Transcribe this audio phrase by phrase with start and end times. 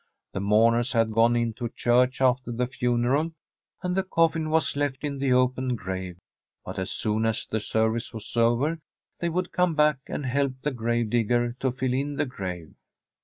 [0.33, 3.33] The mourners had gone into church after the funeral,
[3.83, 6.15] and the coffin was left in the open cfrave;
[6.65, 8.79] but as soon as the service was over
[9.19, 12.73] they would come back, and help the grave digger to fill in the grave.